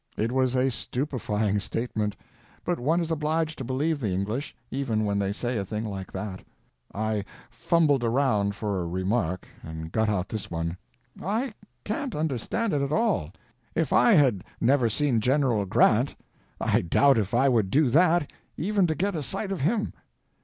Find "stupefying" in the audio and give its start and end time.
0.71-1.59